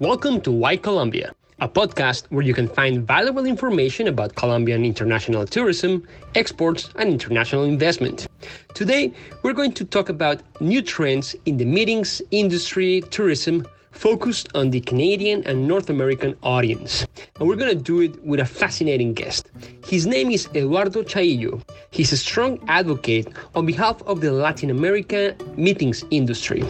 Welcome 0.00 0.40
to 0.40 0.50
Why 0.50 0.76
Colombia, 0.76 1.32
a 1.60 1.68
podcast 1.68 2.24
where 2.30 2.42
you 2.42 2.52
can 2.52 2.66
find 2.66 3.06
valuable 3.06 3.46
information 3.46 4.08
about 4.08 4.34
Colombian 4.34 4.84
international 4.84 5.46
tourism, 5.46 6.04
exports, 6.34 6.90
and 6.96 7.10
international 7.10 7.62
investment. 7.62 8.26
Today, 8.74 9.12
we're 9.44 9.52
going 9.52 9.70
to 9.74 9.84
talk 9.84 10.08
about 10.08 10.42
new 10.60 10.82
trends 10.82 11.36
in 11.46 11.58
the 11.58 11.64
meetings, 11.64 12.20
industry, 12.32 13.02
tourism, 13.10 13.68
focused 13.92 14.48
on 14.56 14.70
the 14.70 14.80
Canadian 14.80 15.44
and 15.44 15.68
North 15.68 15.88
American 15.88 16.36
audience. 16.42 17.06
And 17.38 17.48
we're 17.48 17.54
going 17.54 17.78
to 17.78 17.80
do 17.80 18.00
it 18.00 18.20
with 18.24 18.40
a 18.40 18.44
fascinating 18.44 19.14
guest. 19.14 19.48
His 19.86 20.06
name 20.06 20.32
is 20.32 20.48
Eduardo 20.56 21.04
Chaillo. 21.04 21.62
He's 21.92 22.12
a 22.12 22.16
strong 22.16 22.58
advocate 22.66 23.28
on 23.54 23.64
behalf 23.64 24.02
of 24.02 24.20
the 24.20 24.32
Latin 24.32 24.70
America 24.70 25.36
meetings 25.56 26.04
industry, 26.10 26.64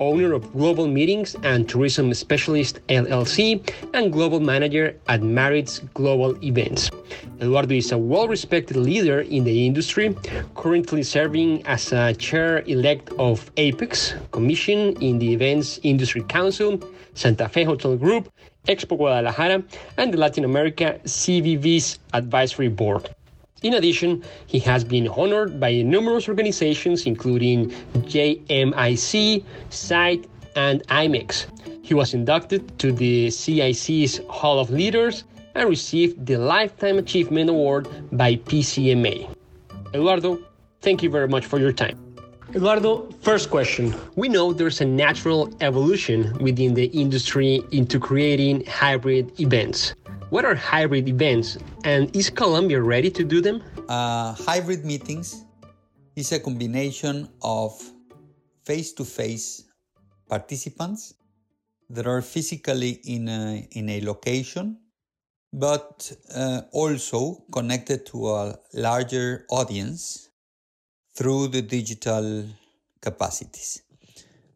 owner 0.00 0.32
of 0.32 0.50
Global 0.52 0.88
Meetings 0.88 1.36
and 1.42 1.68
Tourism 1.68 2.12
Specialist 2.14 2.80
LLC, 2.88 3.62
and 3.94 4.12
global 4.12 4.40
manager 4.40 4.96
at 5.08 5.22
Marriott's 5.22 5.80
Global 5.94 6.42
Events. 6.42 6.90
Eduardo 7.40 7.74
is 7.74 7.92
a 7.92 7.98
well 7.98 8.26
respected 8.26 8.76
leader 8.76 9.20
in 9.20 9.44
the 9.44 9.66
industry, 9.66 10.16
currently 10.56 11.02
serving 11.02 11.64
as 11.66 11.92
a 11.92 12.14
chair 12.14 12.62
elect 12.66 13.10
of 13.18 13.50
APEX, 13.56 14.14
Commission 14.32 14.96
in 15.02 15.18
the 15.18 15.32
Events 15.32 15.78
Industry 15.82 16.22
Council, 16.22 16.80
Santa 17.14 17.48
Fe 17.48 17.64
Hotel 17.64 17.96
Group, 17.96 18.32
Expo 18.66 18.96
Guadalajara, 18.96 19.62
and 19.98 20.12
the 20.12 20.18
Latin 20.18 20.44
America 20.44 20.98
CVB's 21.04 21.98
Advisory 22.12 22.68
Board. 22.68 23.14
In 23.62 23.74
addition, 23.74 24.24
he 24.46 24.58
has 24.60 24.84
been 24.84 25.06
honored 25.08 25.60
by 25.60 25.82
numerous 25.82 26.28
organizations 26.28 27.04
including 27.06 27.70
JMIC, 28.08 29.44
SITE, 29.68 30.26
and 30.56 30.86
IMEX. 30.88 31.46
He 31.82 31.94
was 31.94 32.14
inducted 32.14 32.78
to 32.78 32.90
the 32.90 33.28
CIC's 33.28 34.20
Hall 34.28 34.58
of 34.58 34.70
Leaders 34.70 35.24
and 35.54 35.68
received 35.68 36.24
the 36.24 36.36
Lifetime 36.36 36.98
Achievement 36.98 37.50
Award 37.50 37.88
by 38.12 38.36
PCMA. 38.36 39.28
Eduardo, 39.92 40.38
thank 40.80 41.02
you 41.02 41.10
very 41.10 41.28
much 41.28 41.44
for 41.44 41.58
your 41.58 41.72
time. 41.72 41.98
Eduardo, 42.54 43.08
first 43.20 43.50
question. 43.50 43.94
We 44.16 44.28
know 44.28 44.52
there's 44.52 44.80
a 44.80 44.84
natural 44.84 45.52
evolution 45.60 46.36
within 46.38 46.74
the 46.74 46.86
industry 46.86 47.62
into 47.70 48.00
creating 48.00 48.64
hybrid 48.66 49.38
events. 49.38 49.94
What 50.30 50.44
are 50.44 50.54
hybrid 50.54 51.08
events, 51.08 51.58
and 51.82 52.14
is 52.14 52.30
Colombia 52.30 52.80
ready 52.80 53.10
to 53.10 53.24
do 53.24 53.40
them? 53.40 53.64
Uh, 53.88 54.32
hybrid 54.32 54.84
meetings 54.84 55.44
is 56.14 56.30
a 56.30 56.38
combination 56.38 57.28
of 57.42 57.74
face 58.64 58.92
to 58.92 59.04
face 59.04 59.64
participants 60.28 61.14
that 61.90 62.06
are 62.06 62.22
physically 62.22 63.00
in 63.02 63.28
a, 63.28 63.66
in 63.72 63.88
a 63.88 64.00
location, 64.02 64.78
but 65.52 66.12
uh, 66.32 66.60
also 66.70 67.42
connected 67.50 68.06
to 68.06 68.28
a 68.28 68.56
larger 68.72 69.46
audience 69.50 70.28
through 71.16 71.48
the 71.48 71.60
digital 71.60 72.46
capacities. 73.00 73.82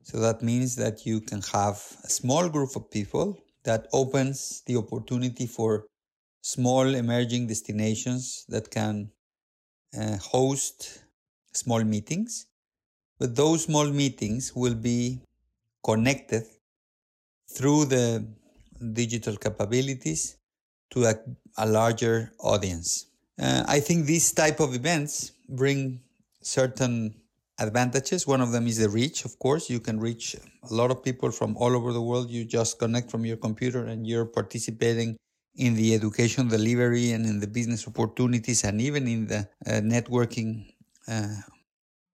So 0.04 0.20
that 0.20 0.40
means 0.40 0.76
that 0.76 1.04
you 1.04 1.20
can 1.20 1.42
have 1.52 1.82
a 2.04 2.08
small 2.08 2.48
group 2.48 2.76
of 2.76 2.92
people 2.92 3.40
that 3.64 3.86
opens 3.92 4.62
the 4.66 4.76
opportunity 4.76 5.46
for 5.46 5.86
small 6.42 6.94
emerging 6.94 7.46
destinations 7.46 8.44
that 8.48 8.70
can 8.70 9.10
uh, 9.98 10.16
host 10.18 11.04
small 11.52 11.82
meetings. 11.84 12.46
But 13.18 13.36
those 13.36 13.64
small 13.64 13.86
meetings 13.86 14.54
will 14.54 14.74
be 14.74 15.20
connected 15.82 16.44
through 17.50 17.86
the 17.86 18.26
digital 18.92 19.36
capabilities 19.36 20.36
to 20.90 21.04
a, 21.04 21.14
a 21.58 21.66
larger 21.66 22.32
audience. 22.40 23.06
Uh, 23.38 23.64
I 23.66 23.80
think 23.80 24.06
these 24.06 24.32
type 24.32 24.60
of 24.60 24.74
events 24.74 25.32
bring 25.48 26.00
certain 26.42 27.14
advantages. 27.58 28.26
One 28.26 28.40
of 28.40 28.52
them 28.52 28.66
is 28.66 28.78
the 28.78 28.88
reach, 28.88 29.24
of 29.24 29.38
course. 29.38 29.70
You 29.70 29.80
can 29.80 30.00
reach 30.00 30.34
a 30.34 30.74
lot 30.74 30.90
of 30.90 31.02
people 31.02 31.30
from 31.30 31.56
all 31.56 31.76
over 31.76 31.92
the 31.92 32.02
world. 32.02 32.30
You 32.30 32.44
just 32.44 32.78
connect 32.78 33.10
from 33.10 33.24
your 33.24 33.36
computer 33.36 33.86
and 33.86 34.06
you're 34.06 34.26
participating 34.26 35.16
in 35.56 35.74
the 35.74 35.94
education 35.94 36.48
delivery 36.48 37.12
and 37.12 37.24
in 37.24 37.38
the 37.38 37.46
business 37.46 37.86
opportunities 37.86 38.64
and 38.64 38.80
even 38.80 39.06
in 39.06 39.26
the 39.26 39.48
uh, 39.66 39.80
networking 39.80 40.66
uh, 41.06 41.36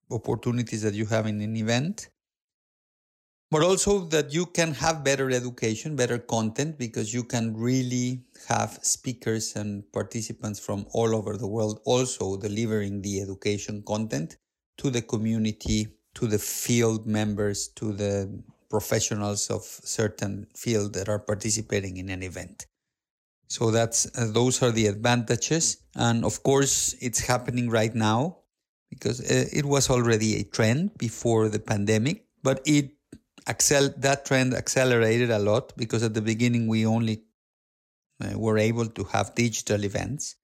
opportunities 0.09 0.81
that 0.81 0.95
you 0.95 1.05
have 1.05 1.27
in 1.27 1.39
an 1.41 1.55
event. 1.55 2.09
But 3.49 3.63
also 3.63 3.99
that 4.07 4.33
you 4.33 4.47
can 4.47 4.73
have 4.73 5.05
better 5.05 5.31
education, 5.31 5.95
better 5.95 6.17
content, 6.17 6.77
because 6.77 7.13
you 7.13 7.23
can 7.23 7.55
really 7.55 8.25
have 8.49 8.79
speakers 8.81 9.55
and 9.55 9.89
participants 9.93 10.59
from 10.59 10.85
all 10.91 11.15
over 11.15 11.37
the 11.37 11.47
world 11.47 11.79
also 11.85 12.35
delivering 12.35 13.01
the 13.01 13.21
education 13.21 13.83
content 13.87 14.35
to 14.77 14.89
the 14.89 15.01
community, 15.01 15.87
to 16.15 16.27
the 16.27 16.39
field 16.39 17.05
members, 17.05 17.67
to 17.69 17.93
the 17.93 18.41
professionals 18.69 19.49
of 19.49 19.63
certain 19.63 20.47
field 20.55 20.93
that 20.93 21.09
are 21.09 21.19
participating 21.19 21.97
in 21.97 22.09
an 22.09 22.23
event. 22.23 22.65
So 23.47 23.71
that's 23.71 24.05
uh, 24.17 24.27
those 24.31 24.61
are 24.61 24.71
the 24.71 24.87
advantages, 24.87 25.77
and 25.95 26.25
of 26.25 26.43
course 26.43 26.95
it's 26.99 27.19
happening 27.19 27.69
right 27.69 27.95
now 27.95 28.39
because 28.89 29.21
uh, 29.21 29.45
it 29.53 29.65
was 29.65 29.89
already 29.89 30.35
a 30.35 30.43
trend 30.43 30.97
before 30.97 31.47
the 31.47 31.59
pandemic, 31.59 32.25
but 32.43 32.61
it 32.65 32.91
accel- 33.45 33.95
that 34.01 34.25
trend 34.25 34.53
accelerated 34.53 35.31
a 35.31 35.39
lot 35.39 35.75
because 35.77 36.03
at 36.03 36.13
the 36.13 36.21
beginning 36.21 36.67
we 36.67 36.85
only 36.85 37.23
uh, 38.21 38.37
were 38.37 38.57
able 38.57 38.87
to 38.87 39.05
have 39.05 39.33
digital 39.35 39.85
events, 39.85 40.35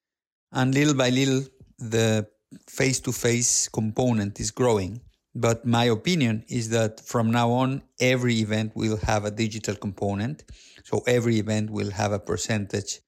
and 0.54 0.74
little 0.74 0.94
by 0.94 1.10
little 1.10 1.44
the 1.80 2.26
face 2.68 3.00
to 3.02 3.12
face 3.12 3.68
component 3.68 4.40
is 4.40 4.52
growing. 4.52 5.02
But 5.36 5.66
my 5.66 5.86
opinion 5.86 6.46
is 6.48 6.70
that 6.70 7.00
from 7.00 7.32
now 7.32 7.52
on, 7.52 7.82
every 8.00 8.36
event 8.36 8.74
will 8.76 8.98
have 8.98 9.26
a 9.26 9.32
digital 9.32 9.76
component. 9.76 10.44
So 10.84 11.02
every 11.08 11.40
event 11.40 11.72
will 11.72 11.92
have 11.92 12.12
a 12.12 12.20
percentage 12.20 13.00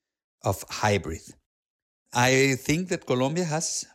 of 0.43 0.63
hybrid. 0.69 1.21
I 2.13 2.55
think 2.57 2.89
that 2.89 3.05
Colombia 3.05 3.43
has 3.43 3.85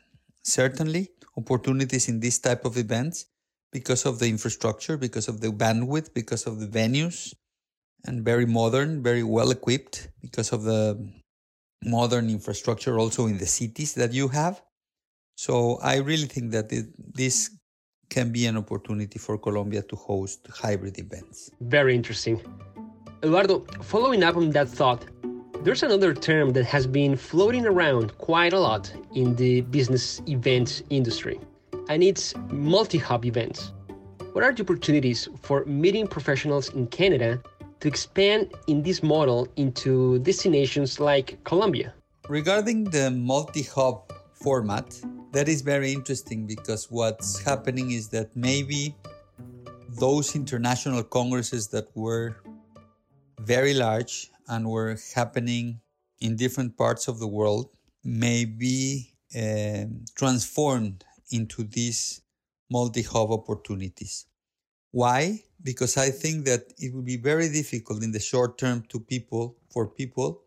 certainly 0.42 1.10
opportunities 1.36 2.08
in 2.08 2.20
this 2.20 2.38
type 2.38 2.64
of 2.64 2.76
events 2.76 3.26
because 3.72 4.04
of 4.04 4.18
the 4.18 4.28
infrastructure, 4.28 4.96
because 4.96 5.28
of 5.28 5.40
the 5.40 5.48
bandwidth, 5.48 6.12
because 6.14 6.46
of 6.46 6.60
the 6.60 6.66
venues, 6.66 7.32
and 8.04 8.24
very 8.24 8.46
modern, 8.46 9.02
very 9.02 9.22
well 9.22 9.50
equipped 9.50 10.08
because 10.20 10.52
of 10.52 10.62
the 10.64 11.12
modern 11.84 12.28
infrastructure 12.28 12.98
also 12.98 13.26
in 13.26 13.38
the 13.38 13.46
cities 13.46 13.94
that 13.94 14.12
you 14.12 14.28
have. 14.28 14.62
So 15.46 15.78
I 15.82 15.96
really 15.96 16.26
think 16.26 16.50
that 16.52 16.70
it, 16.70 16.88
this 17.14 17.48
can 18.10 18.30
be 18.30 18.44
an 18.44 18.58
opportunity 18.58 19.18
for 19.18 19.38
Colombia 19.38 19.80
to 19.84 19.96
host 19.96 20.46
hybrid 20.52 20.98
events. 20.98 21.50
Very 21.62 21.94
interesting. 21.94 22.38
Eduardo, 23.22 23.64
following 23.80 24.22
up 24.22 24.36
on 24.36 24.50
that 24.50 24.68
thought, 24.68 25.02
there's 25.64 25.82
another 25.82 26.12
term 26.12 26.50
that 26.50 26.66
has 26.66 26.86
been 26.86 27.16
floating 27.16 27.64
around 27.64 28.18
quite 28.18 28.52
a 28.52 28.60
lot 28.60 28.92
in 29.14 29.34
the 29.36 29.62
business 29.62 30.20
events 30.28 30.82
industry, 30.90 31.40
and 31.88 32.02
it's 32.02 32.34
multi 32.50 32.98
hub 32.98 33.24
events. 33.24 33.72
What 34.34 34.44
are 34.44 34.52
the 34.52 34.62
opportunities 34.62 35.26
for 35.40 35.64
meeting 35.64 36.06
professionals 36.06 36.68
in 36.74 36.86
Canada 36.88 37.40
to 37.80 37.88
expand 37.88 38.52
in 38.66 38.82
this 38.82 39.02
model 39.02 39.48
into 39.56 40.18
destinations 40.18 41.00
like 41.00 41.42
Colombia? 41.44 41.94
Regarding 42.28 42.84
the 42.84 43.10
multi 43.10 43.62
hub 43.62 44.09
format, 44.42 45.00
that 45.32 45.48
is 45.48 45.62
very 45.62 45.92
interesting 45.92 46.46
because 46.46 46.90
what's 46.90 47.38
happening 47.40 47.92
is 47.92 48.08
that 48.08 48.34
maybe 48.34 48.94
those 49.88 50.34
international 50.34 51.02
congresses 51.02 51.68
that 51.68 51.88
were 51.94 52.36
very 53.40 53.74
large 53.74 54.30
and 54.48 54.68
were 54.68 54.96
happening 55.14 55.80
in 56.20 56.36
different 56.36 56.76
parts 56.76 57.08
of 57.08 57.18
the 57.18 57.26
world 57.26 57.68
may 58.04 58.44
be 58.44 59.14
uh, 59.36 59.84
transformed 60.16 61.04
into 61.30 61.62
these 61.62 62.22
multi 62.70 63.02
hub 63.02 63.30
opportunities. 63.30 64.26
Why? 64.90 65.42
Because 65.62 65.96
I 65.96 66.10
think 66.10 66.46
that 66.46 66.72
it 66.78 66.94
would 66.94 67.04
be 67.04 67.16
very 67.16 67.48
difficult 67.48 68.02
in 68.02 68.12
the 68.12 68.20
short 68.20 68.58
term 68.58 68.82
to 68.88 68.98
people 68.98 69.56
for 69.70 69.86
people 69.86 70.42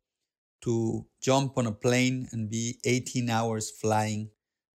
to 0.63 1.05
jump 1.21 1.57
on 1.57 1.67
a 1.67 1.71
plane 1.71 2.27
and 2.31 2.49
be 2.49 2.79
18 2.85 3.29
hours 3.29 3.69
flying 3.69 4.29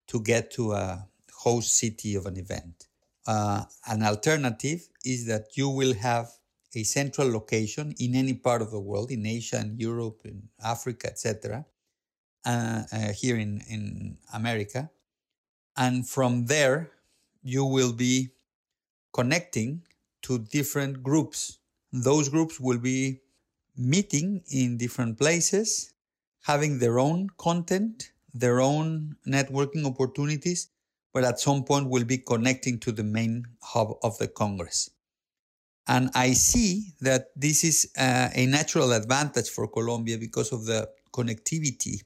to 0.07 0.21
get 0.21 0.51
to 0.51 0.73
a 0.73 1.09
host 1.33 1.75
city 1.75 2.15
of 2.15 2.27
an 2.27 2.37
event. 2.37 2.87
Uh, 3.27 3.65
an 3.87 4.03
alternative 4.03 4.89
is 5.05 5.27
that 5.27 5.57
you 5.57 5.69
will 5.69 5.95
have 5.95 6.29
a 6.75 6.83
central 6.83 7.31
location 7.31 7.95
in 7.99 8.15
any 8.15 8.35
part 8.35 8.61
of 8.61 8.71
the 8.71 8.81
world, 8.81 9.11
in 9.11 9.25
Asia 9.25 9.57
and 9.57 9.81
Europe, 9.81 10.21
in 10.25 10.49
Africa, 10.63 11.07
etc., 11.09 11.65
uh, 12.45 12.83
uh, 12.93 13.13
here 13.13 13.37
in, 13.37 13.63
in 13.69 14.19
America. 14.35 14.91
And 15.77 16.07
from 16.07 16.47
there, 16.47 16.91
you 17.43 17.65
will 17.65 17.93
be 17.93 18.31
connecting 19.13 19.83
to 20.23 20.39
different 20.39 21.03
groups. 21.03 21.59
Those 21.93 22.29
groups 22.29 22.61
will 22.61 22.79
be 22.79 23.21
meeting 23.79 24.43
in 24.51 24.77
different 24.77 25.19
places, 25.19 25.95
having 26.43 26.79
their 26.79 26.99
own 26.99 27.29
content, 27.39 28.11
their 28.35 28.61
own 28.61 29.17
networking 29.27 29.87
opportunities, 29.87 30.69
but 31.15 31.25
at 31.25 31.41
some 31.41 31.65
point 31.65 31.89
will 31.89 32.05
be 32.05 32.19
connecting 32.19 32.79
to 32.81 32.93
the 32.93 33.05
main 33.05 33.45
hub 33.63 33.93
of 34.03 34.19
the 34.19 34.29
Congress. 34.29 34.91
And 35.87 36.11
I 36.15 36.33
see 36.35 36.93
that 37.01 37.29
this 37.35 37.65
is 37.65 37.91
uh, 37.97 38.29
a 38.35 38.47
natural 38.47 38.93
advantage 38.93 39.49
for 39.49 39.67
Colombia 39.69 40.19
because 40.19 40.53
of 40.53 40.67
the 40.67 40.91
connectivity 41.13 42.03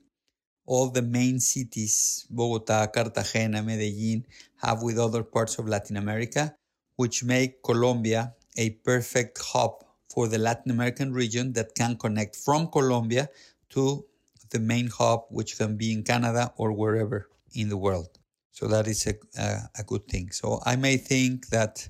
all 0.66 0.90
the 0.90 1.02
main 1.02 1.40
cities, 1.40 2.26
Bogota, 2.30 2.86
Cartagena, 2.86 3.62
Medellin, 3.62 4.24
have 4.62 4.82
with 4.82 4.98
other 4.98 5.22
parts 5.22 5.58
of 5.58 5.68
Latin 5.68 5.96
America, 5.96 6.54
which 6.96 7.24
make 7.24 7.62
Colombia 7.62 8.34
a 8.56 8.70
perfect 8.70 9.38
hub 9.42 9.84
for 10.12 10.28
the 10.28 10.38
Latin 10.38 10.70
American 10.70 11.12
region 11.12 11.52
that 11.54 11.74
can 11.74 11.96
connect 11.96 12.36
from 12.36 12.68
Colombia 12.68 13.28
to 13.70 14.04
the 14.50 14.58
main 14.58 14.88
hub, 14.88 15.24
which 15.30 15.56
can 15.56 15.76
be 15.76 15.92
in 15.92 16.02
Canada 16.02 16.52
or 16.56 16.72
wherever 16.72 17.28
in 17.54 17.68
the 17.68 17.76
world. 17.76 18.18
So 18.50 18.66
that 18.68 18.86
is 18.86 19.06
a, 19.06 19.14
a, 19.40 19.70
a 19.80 19.82
good 19.84 20.06
thing. 20.08 20.30
So 20.30 20.60
I 20.66 20.76
may 20.76 20.98
think 20.98 21.48
that 21.48 21.88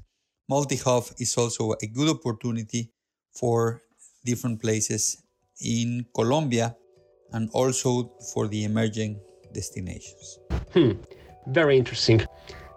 multi-hub 0.49 1.05
is 1.19 1.37
also 1.37 1.75
a 1.83 1.87
good 1.87 2.09
opportunity 2.09 2.93
for 3.33 3.83
different 4.25 4.61
places 4.61 5.23
in 5.61 6.07
Colombia 6.15 6.77
and 7.33 7.51
also 7.53 8.13
for 8.33 8.47
the 8.47 8.63
emerging 8.65 9.21
destinations. 9.53 10.39
Hmm, 10.73 10.93
very 11.49 11.77
interesting. 11.77 12.25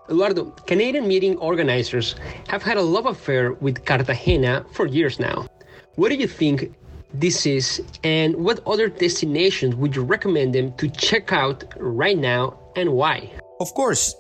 Eduardo, 0.10 0.52
Canadian 0.68 1.08
meeting 1.08 1.36
organizers 1.38 2.16
have 2.48 2.62
had 2.62 2.78
a 2.78 2.82
love 2.82 3.08
affair 3.08 3.54
with 3.54 3.86
Cartagena 3.86 4.66
for 4.74 4.86
years 4.86 5.20
now. 5.20 5.48
What 5.96 6.10
do 6.10 6.16
you 6.16 6.28
think 6.28 6.74
this 7.14 7.46
is, 7.46 7.82
and 8.04 8.36
what 8.36 8.60
other 8.68 8.88
destinations 8.88 9.76
would 9.76 9.96
you 9.96 10.04
recommend 10.04 10.54
them 10.54 10.74
to 10.78 10.90
check 10.90 11.32
out 11.32 11.64
right 11.78 12.18
now, 12.18 12.60
and 12.76 12.92
why? 12.92 13.32
Of 13.60 13.74
course, 13.74 14.14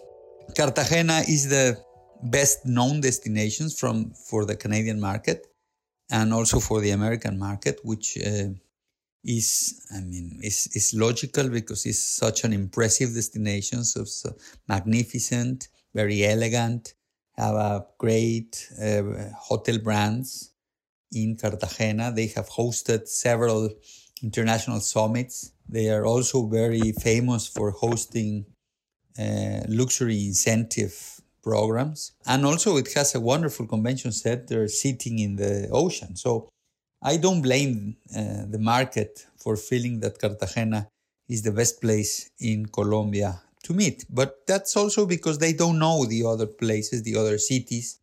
Cartagena 0.57 1.23
is 1.27 1.49
the 1.49 1.77
best 2.23 2.65
known 2.65 3.01
destination 3.01 3.69
from 3.69 4.11
for 4.29 4.45
the 4.45 4.55
Canadian 4.55 4.99
market 4.99 5.45
and 6.09 6.33
also 6.33 6.59
for 6.59 6.81
the 6.81 6.91
American 6.91 7.37
market, 7.37 7.79
which 7.83 8.17
uh, 8.17 8.47
is, 9.23 9.85
I 9.95 10.01
mean, 10.01 10.39
is, 10.41 10.67
is 10.73 10.93
logical 10.93 11.49
because 11.49 11.85
it's 11.85 11.99
such 11.99 12.43
an 12.43 12.53
impressive 12.53 13.13
destination, 13.13 13.83
so, 13.83 14.03
so 14.05 14.35
magnificent, 14.67 15.67
very 15.95 16.25
elegant, 16.25 16.93
have 17.37 17.55
a 17.55 17.85
great 17.97 18.69
uh, 18.81 19.01
hotel 19.49 19.79
brands 19.79 20.51
in 21.11 21.37
Cartagena. 21.37 22.11
They 22.11 22.27
have 22.27 22.49
hosted 22.49 23.07
several 23.07 23.69
international 24.21 24.81
summits. 24.81 25.51
They 25.67 25.89
are 25.89 26.05
also 26.05 26.45
very 26.47 26.91
famous 26.91 27.47
for 27.47 27.71
hosting 27.71 28.45
uh, 29.17 29.61
luxury 29.67 30.25
incentive 30.27 31.21
programs. 31.41 32.11
And 32.25 32.45
also 32.45 32.77
it 32.77 32.93
has 32.93 33.15
a 33.15 33.19
wonderful 33.19 33.67
convention 33.67 34.11
center 34.11 34.67
sitting 34.67 35.19
in 35.19 35.35
the 35.37 35.69
ocean. 35.71 36.15
So 36.15 36.49
I 37.01 37.17
don't 37.17 37.41
blame 37.41 37.97
uh, 38.15 38.45
the 38.49 38.59
market 38.59 39.25
for 39.37 39.55
feeling 39.55 39.99
that 40.01 40.19
Cartagena 40.19 40.87
is 41.29 41.41
the 41.43 41.51
best 41.51 41.81
place 41.81 42.29
in 42.39 42.65
Colombia 42.67 43.41
to 43.65 43.73
meet. 43.73 44.05
But 44.09 44.47
that's 44.47 44.75
also 44.75 45.05
because 45.05 45.37
they 45.37 45.53
don't 45.53 45.79
know 45.79 46.05
the 46.05 46.25
other 46.25 46.47
places, 46.47 47.03
the 47.03 47.17
other 47.17 47.37
cities. 47.37 47.99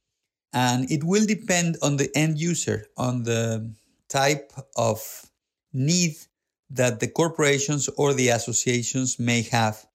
And 0.53 0.91
it 0.91 1.03
will 1.05 1.25
depend 1.25 1.79
on 1.83 1.97
the 1.97 2.11
end 2.15 2.39
user, 2.39 2.87
on 2.97 3.23
the 3.23 3.73
type 4.09 4.53
of 4.77 4.99
need 5.73 6.17
that 6.71 7.01
the 7.01 7.09
corporations 7.09 7.89
or 7.97 8.13
the 8.13 8.29
associations 8.29 9.19
may 9.19 9.43
have 9.43 9.87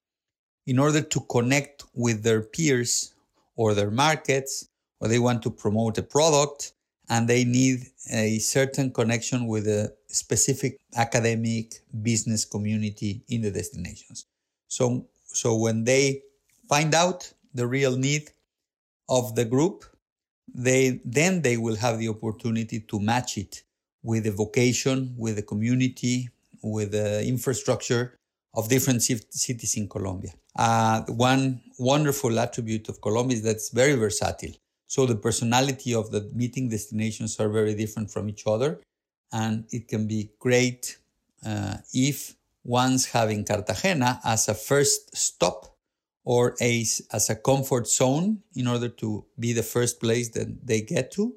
in 0.66 0.78
order 0.78 1.00
to 1.00 1.20
connect 1.20 1.84
with 1.94 2.22
their 2.22 2.42
peers 2.42 3.14
or 3.56 3.74
their 3.74 3.90
markets, 3.90 4.68
or 5.00 5.08
they 5.08 5.18
want 5.18 5.42
to 5.42 5.50
promote 5.50 5.98
a 5.98 6.02
product 6.02 6.72
and 7.08 7.26
they 7.26 7.44
need 7.44 7.86
a 8.12 8.38
certain 8.38 8.90
connection 8.92 9.46
with 9.46 9.66
a 9.66 9.92
specific 10.08 10.78
academic 10.96 11.80
business 12.02 12.44
community 12.44 13.22
in 13.28 13.40
the 13.42 13.50
destinations. 13.50 14.26
So, 14.68 15.06
so 15.32 15.54
when 15.56 15.84
they 15.84 16.22
find 16.68 16.94
out 16.94 17.32
the 17.54 17.66
real 17.66 17.96
need 17.96 18.30
of 19.08 19.34
the 19.34 19.44
group, 19.44 19.84
they 20.54 21.00
then 21.04 21.42
they 21.42 21.56
will 21.56 21.76
have 21.76 21.98
the 21.98 22.08
opportunity 22.08 22.80
to 22.80 22.98
match 23.00 23.38
it 23.38 23.62
with 24.02 24.24
the 24.24 24.32
vocation, 24.32 25.14
with 25.16 25.36
the 25.36 25.42
community, 25.42 26.28
with 26.62 26.92
the 26.92 27.26
infrastructure 27.26 28.18
of 28.54 28.68
different 28.68 29.02
cities 29.02 29.76
in 29.76 29.88
Colombia. 29.88 30.32
Uh, 30.56 31.02
one 31.08 31.60
wonderful 31.78 32.38
attribute 32.38 32.88
of 32.88 33.00
Colombia 33.00 33.36
is 33.36 33.42
that 33.42 33.56
it's 33.56 33.70
very 33.70 33.94
versatile. 33.94 34.54
So 34.86 35.04
the 35.04 35.16
personality 35.16 35.94
of 35.94 36.10
the 36.10 36.22
meeting 36.34 36.68
destinations 36.68 37.38
are 37.38 37.48
very 37.48 37.74
different 37.74 38.10
from 38.10 38.28
each 38.28 38.44
other. 38.46 38.80
And 39.30 39.66
it 39.70 39.86
can 39.86 40.08
be 40.08 40.30
great 40.38 40.98
uh, 41.46 41.76
if 41.92 42.34
one's 42.68 43.06
having 43.06 43.44
Cartagena 43.44 44.20
as 44.24 44.48
a 44.48 44.54
first 44.54 45.16
stop 45.16 45.74
or 46.24 46.54
as, 46.60 47.02
as 47.12 47.30
a 47.30 47.36
comfort 47.36 47.88
zone 47.88 48.40
in 48.54 48.66
order 48.66 48.88
to 48.88 49.24
be 49.40 49.52
the 49.52 49.62
first 49.62 50.00
place 50.00 50.28
that 50.30 50.66
they 50.66 50.82
get 50.82 51.10
to. 51.12 51.34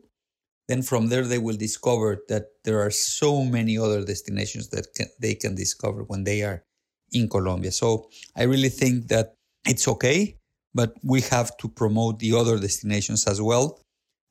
Then 0.68 0.82
from 0.82 1.08
there, 1.08 1.24
they 1.24 1.38
will 1.40 1.58
discover 1.58 2.24
that 2.30 2.48
there 2.64 2.82
are 2.82 2.92
so 2.92 3.44
many 3.44 3.78
other 3.78 4.04
destinations 4.04 4.70
that 4.70 4.94
can, 4.94 5.08
they 5.20 5.36
can 5.36 5.56
discover 5.56 6.04
when 6.04 6.24
they 6.24 6.44
are 6.44 6.64
in 7.12 7.28
Colombia. 7.28 7.72
So 7.72 8.10
I 8.36 8.44
really 8.44 8.70
think 8.70 9.08
that 9.08 9.34
it's 9.66 9.88
okay 9.88 10.38
but 10.74 10.96
we 11.04 11.22
have 11.22 11.56
to 11.58 11.68
promote 11.68 12.20
the 12.20 12.34
other 12.34 12.58
destinations 12.58 13.28
as 13.28 13.42
well, 13.42 13.80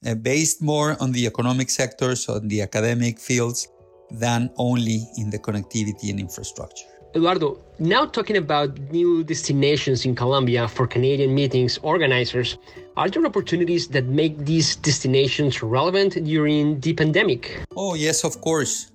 uh, 0.07 0.15
based 0.15 0.63
more 0.63 0.97
on 1.01 1.13
the 1.13 1.27
economic 1.27 1.71
sectors, 1.71 2.29
on 2.29 2.49
the 2.49 2.63
academic 2.63 3.19
fields, 3.19 3.69
than 4.11 4.51
only 4.57 5.09
in 5.17 5.31
the 5.31 5.39
connectivity 5.39 6.11
and 6.11 6.21
infrastructure. 6.21 6.87
Eduardo, 7.15 7.59
now 7.81 8.05
talking 8.07 8.37
about 8.37 8.79
new 8.93 9.25
destinations 9.25 10.05
in 10.05 10.15
Colombia 10.15 10.69
for 10.69 10.87
Canadian 10.87 11.35
meetings 11.35 11.79
organizers, 11.83 12.57
are 12.97 13.09
there 13.09 13.27
opportunities 13.27 13.89
that 13.89 14.05
make 14.05 14.39
these 14.39 14.77
destinations 14.77 15.61
relevant 15.61 16.23
during 16.25 16.79
the 16.81 16.93
pandemic? 16.93 17.65
Oh, 17.77 17.95
yes, 17.95 18.23
of 18.23 18.41
course. 18.41 18.93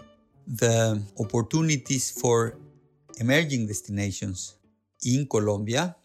The 0.48 1.02
opportunities 1.20 2.12
for 2.12 2.58
emerging 3.20 3.68
destinations 3.68 4.56
in 5.04 5.28
Colombia 5.28 5.96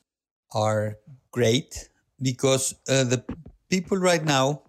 are 0.52 0.96
great 1.30 1.90
because 2.20 2.74
uh, 2.88 3.04
the 3.04 3.22
people 3.68 3.98
right 3.98 4.24
now 4.24 4.62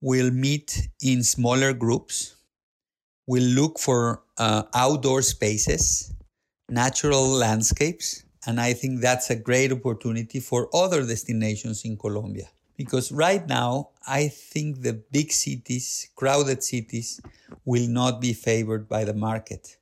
will 0.00 0.30
meet 0.30 0.88
in 1.00 1.22
smaller 1.22 1.72
groups, 1.72 2.31
will 3.26 3.42
look 3.42 3.78
for 3.78 4.22
uh, 4.38 4.64
outdoor 4.74 5.22
spaces, 5.22 6.12
natural 6.68 7.28
landscapes, 7.28 8.24
and 8.46 8.60
I 8.60 8.72
think 8.72 9.00
that's 9.00 9.30
a 9.30 9.36
great 9.36 9.72
opportunity 9.72 10.40
for 10.40 10.68
other 10.74 11.06
destinations 11.06 11.84
in 11.84 11.96
Colombia. 11.96 12.48
Because 12.76 13.12
right 13.12 13.46
now, 13.46 13.90
I 14.08 14.28
think 14.28 14.82
the 14.82 14.94
big 14.94 15.30
cities, 15.30 16.08
crowded 16.16 16.64
cities, 16.64 17.20
will 17.64 17.88
not 17.88 18.20
be 18.20 18.32
favored 18.32 18.88
by 18.88 19.04
the 19.04 19.14
market 19.14 19.76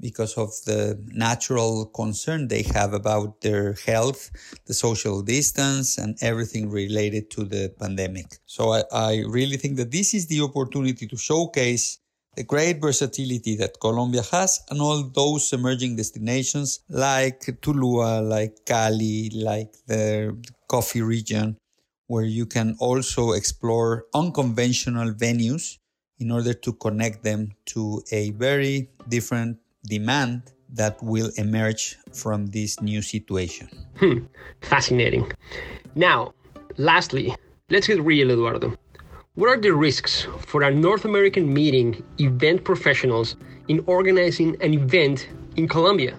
because 0.00 0.36
of 0.38 0.50
the 0.64 1.02
natural 1.08 1.86
concern 1.86 2.46
they 2.46 2.62
have 2.62 2.92
about 2.92 3.40
their 3.40 3.72
health, 3.84 4.30
the 4.66 4.74
social 4.74 5.22
distance, 5.22 5.98
and 5.98 6.16
everything 6.20 6.70
related 6.70 7.30
to 7.30 7.44
the 7.44 7.74
pandemic. 7.80 8.38
So 8.46 8.72
I, 8.74 8.82
I, 8.92 9.24
really 9.26 9.56
think 9.56 9.76
that 9.76 9.90
this 9.90 10.14
is 10.14 10.28
the 10.28 10.40
opportunity 10.42 11.06
to 11.08 11.16
showcase 11.16 11.98
the 12.38 12.44
great 12.44 12.80
versatility 12.80 13.56
that 13.56 13.80
Colombia 13.80 14.22
has 14.30 14.60
and 14.70 14.80
all 14.80 15.02
those 15.02 15.52
emerging 15.52 15.96
destinations 15.96 16.78
like 16.88 17.40
Tulua, 17.62 18.22
like 18.22 18.64
Cali, 18.64 19.28
like 19.34 19.72
the 19.88 20.38
coffee 20.68 21.02
region, 21.02 21.56
where 22.06 22.24
you 22.24 22.46
can 22.46 22.76
also 22.78 23.32
explore 23.32 24.04
unconventional 24.14 25.12
venues 25.14 25.78
in 26.20 26.30
order 26.30 26.54
to 26.54 26.72
connect 26.74 27.24
them 27.24 27.50
to 27.66 28.00
a 28.12 28.30
very 28.30 28.88
different 29.08 29.58
demand 29.86 30.42
that 30.68 31.02
will 31.02 31.32
emerge 31.38 31.98
from 32.12 32.46
this 32.46 32.80
new 32.80 33.02
situation. 33.02 33.68
Hmm, 33.96 34.18
fascinating. 34.60 35.26
Now, 35.96 36.34
lastly, 36.76 37.34
let's 37.68 37.88
get 37.88 38.00
real, 38.00 38.30
Eduardo. 38.30 38.76
What 39.38 39.50
are 39.50 39.60
the 39.60 39.72
risks 39.72 40.26
for 40.48 40.64
a 40.64 40.74
North 40.74 41.04
American 41.04 41.54
meeting 41.54 42.02
event 42.18 42.64
professionals 42.64 43.36
in 43.68 43.84
organizing 43.86 44.60
an 44.60 44.74
event 44.74 45.28
in 45.54 45.68
Colombia? 45.68 46.18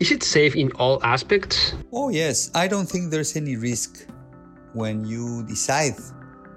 Is 0.00 0.10
it 0.10 0.24
safe 0.24 0.56
in 0.56 0.72
all 0.72 0.98
aspects? 1.04 1.74
Oh, 1.92 2.08
yes. 2.08 2.50
I 2.52 2.66
don't 2.66 2.86
think 2.86 3.12
there's 3.12 3.36
any 3.36 3.54
risk 3.54 4.04
when 4.72 5.04
you 5.04 5.46
decide 5.46 5.94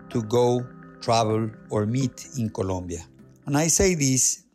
to 0.10 0.24
go, 0.24 0.66
travel, 1.00 1.52
or 1.70 1.86
meet 1.86 2.26
in 2.40 2.50
Colombia. 2.50 3.06
And 3.46 3.56
I 3.56 3.68
say 3.68 3.94
this 3.94 4.46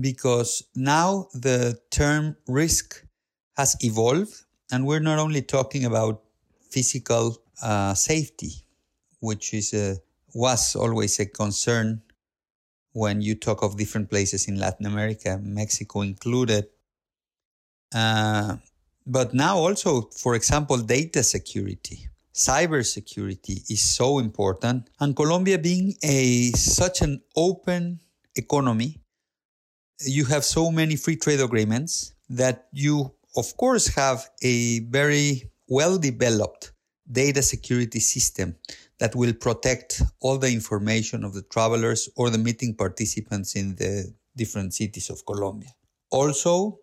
because 0.00 0.64
now 0.74 1.28
the 1.32 1.78
term 1.90 2.36
risk 2.48 3.06
has 3.56 3.76
evolved, 3.84 4.34
and 4.72 4.84
we're 4.84 4.98
not 4.98 5.20
only 5.20 5.42
talking 5.42 5.84
about 5.84 6.24
physical 6.72 7.36
uh, 7.62 7.94
safety, 7.94 8.50
which 9.20 9.54
is 9.54 9.72
a, 9.74 9.98
was 10.34 10.76
always 10.76 11.18
a 11.20 11.26
concern 11.26 12.02
when 12.92 13.20
you 13.20 13.34
talk 13.34 13.62
of 13.62 13.76
different 13.76 14.10
places 14.10 14.48
in 14.48 14.58
Latin 14.58 14.86
America, 14.86 15.38
Mexico 15.42 16.00
included. 16.02 16.66
Uh, 17.94 18.56
but 19.06 19.32
now 19.32 19.56
also, 19.56 20.02
for 20.02 20.34
example, 20.34 20.78
data 20.78 21.22
security, 21.22 22.08
cybersecurity 22.34 23.70
is 23.70 23.82
so 23.82 24.18
important. 24.18 24.90
And 25.00 25.16
Colombia 25.16 25.58
being 25.58 25.94
a 26.02 26.50
such 26.52 27.02
an 27.02 27.22
open 27.36 28.00
economy, 28.36 29.00
you 30.00 30.24
have 30.26 30.44
so 30.44 30.70
many 30.70 30.96
free 30.96 31.16
trade 31.16 31.40
agreements 31.40 32.14
that 32.28 32.68
you, 32.72 33.12
of 33.36 33.56
course, 33.56 33.88
have 33.94 34.28
a 34.42 34.80
very 34.80 35.50
well 35.68 35.98
developed 35.98 36.72
data 37.10 37.42
security 37.42 38.00
system 38.00 38.56
that 38.98 39.14
will 39.14 39.32
protect 39.32 40.02
all 40.20 40.38
the 40.38 40.52
information 40.52 41.24
of 41.24 41.34
the 41.34 41.42
travelers 41.42 42.08
or 42.16 42.30
the 42.30 42.38
meeting 42.38 42.74
participants 42.74 43.54
in 43.54 43.76
the 43.76 44.12
different 44.36 44.74
cities 44.74 45.10
of 45.10 45.24
Colombia. 45.24 45.70
Also, 46.10 46.80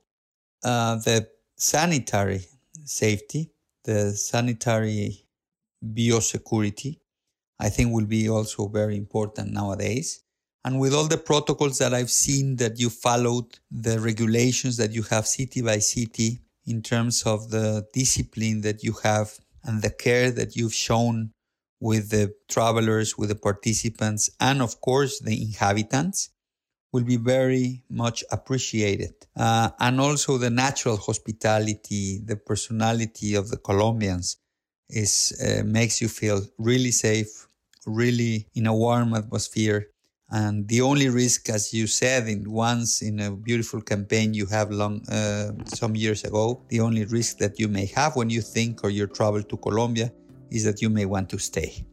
uh, 0.64 0.96
the 0.96 1.28
sanitary 1.58 2.42
safety, 2.84 3.52
the 3.84 4.12
sanitary 4.12 5.26
biosecurity, 5.84 7.00
I 7.60 7.70
think 7.70 7.94
will 7.94 8.06
be 8.06 8.30
also 8.30 8.68
very 8.68 8.98
important 8.98 9.52
nowadays. 9.52 10.22
And 10.64 10.80
with 10.80 10.94
all 10.94 11.08
the 11.08 11.18
protocols 11.18 11.78
that 11.78 11.94
I've 11.94 12.10
seen 12.10 12.56
that 12.58 12.80
you 12.80 12.90
followed, 12.90 13.60
the 13.70 14.00
regulations 14.00 14.78
that 14.78 14.92
you 14.92 15.04
have 15.04 15.28
city 15.28 15.62
by 15.62 15.80
city 15.80 16.40
in 16.66 16.82
terms 16.82 17.24
of 17.24 17.52
the 17.52 17.86
discipline 17.94 18.62
that 18.62 18.84
you 18.84 18.94
have 19.04 19.38
and 19.64 19.82
the 19.82 19.92
care 19.92 20.32
that 20.32 20.56
you've 20.56 20.74
shown 20.74 21.32
with 21.80 22.10
the 22.10 22.34
travelers, 22.48 23.18
with 23.18 23.30
the 23.30 23.36
participants, 23.36 24.30
and 24.40 24.62
of 24.62 24.82
course 24.82 25.20
the 25.20 25.42
inhabitants 25.42 26.30
will 26.92 27.04
be 27.04 27.18
very 27.18 27.84
much 27.90 28.24
appreciated. 28.32 29.14
Uh, 29.36 29.70
and 29.80 30.00
also 30.00 30.38
the 30.38 30.50
natural 30.50 30.96
hospitality, 30.96 32.22
the 32.24 32.38
personality 32.38 33.36
of 33.36 33.50
the 33.50 33.58
Colombians 33.58 34.38
is 34.90 35.14
uh, 35.44 35.64
makes 35.66 36.02
you 36.02 36.08
feel 36.08 36.42
really 36.58 36.92
safe, 36.92 37.48
really 37.86 38.48
in 38.56 38.66
a 38.68 38.74
warm 38.74 39.14
atmosphere. 39.14 39.90
And 40.30 40.68
the 40.68 40.82
only 40.82 41.10
risk, 41.10 41.50
as 41.50 41.74
you 41.74 41.86
said, 41.86 42.28
in 42.28 42.50
once 42.50 43.02
in 43.02 43.20
a 43.20 43.30
beautiful 43.32 43.82
campaign 43.82 44.34
you 44.34 44.46
have 44.48 44.72
long 44.72 45.08
uh, 45.10 45.52
some 45.66 45.96
years 45.96 46.24
ago, 46.24 46.62
the 46.70 46.80
only 46.80 47.06
risk 47.06 47.38
that 47.40 47.60
you 47.60 47.68
may 47.68 47.86
have 47.88 48.16
when 48.16 48.30
you 48.30 48.42
think 48.42 48.84
or 48.84 48.90
you 48.90 49.06
travel 49.06 49.44
to 49.44 49.58
Colombia 49.58 50.12
is 50.52 50.64
that 50.64 50.82
you 50.82 50.90
may 50.90 51.06
want 51.06 51.30
to 51.30 51.38
stay. 51.38 51.86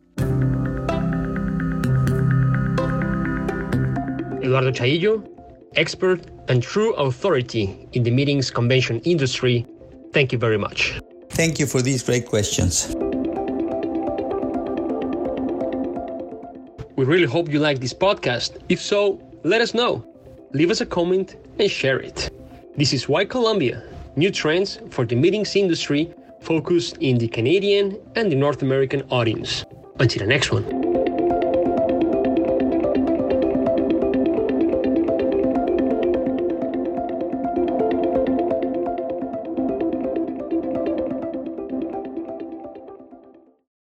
Eduardo 4.42 4.72
Chaillo, 4.72 5.26
expert 5.76 6.20
and 6.48 6.62
true 6.62 6.92
authority 6.94 7.88
in 7.92 8.02
the 8.02 8.10
meetings 8.10 8.50
convention 8.50 9.00
industry, 9.00 9.66
thank 10.12 10.32
you 10.32 10.38
very 10.38 10.58
much. 10.58 11.00
Thank 11.30 11.58
you 11.58 11.66
for 11.66 11.80
these 11.80 12.02
great 12.02 12.26
questions. 12.26 12.94
We 16.96 17.04
really 17.06 17.26
hope 17.26 17.48
you 17.48 17.58
like 17.58 17.80
this 17.80 17.94
podcast. 17.94 18.58
If 18.68 18.80
so, 18.80 19.20
let 19.44 19.60
us 19.60 19.74
know. 19.74 20.04
Leave 20.52 20.70
us 20.70 20.80
a 20.82 20.86
comment 20.86 21.36
and 21.58 21.70
share 21.70 21.98
it. 21.98 22.30
This 22.76 22.92
is 22.92 23.08
Why 23.08 23.24
Colombia 23.24 23.82
New 24.16 24.30
Trends 24.30 24.78
for 24.90 25.06
the 25.06 25.16
Meetings 25.16 25.56
Industry 25.56 26.12
focused 26.42 26.96
in 26.98 27.18
the 27.18 27.28
Canadian 27.28 27.98
and 28.16 28.30
the 28.30 28.36
North 28.36 28.62
American 28.62 29.02
audience. 29.10 29.64
Until 29.98 30.20
the 30.20 30.26
next 30.28 30.52
one. 30.52 30.91